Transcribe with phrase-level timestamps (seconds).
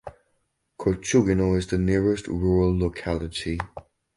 [0.79, 3.59] Kolchugino is the nearest rural locality.